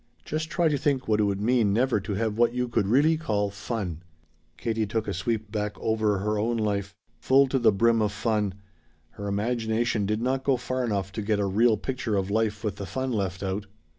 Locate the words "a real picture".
11.39-12.15